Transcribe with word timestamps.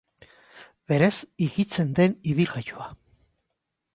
Berez 0.91 1.11
higitzen 1.45 1.93
den 1.99 2.17
ibilgailua. 2.33 2.89